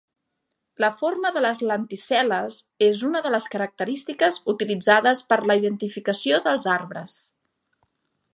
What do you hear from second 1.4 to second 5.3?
les lenticel·les és una de les característiques utilitzades